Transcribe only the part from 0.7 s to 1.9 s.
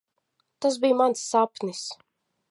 bija mans sapnis.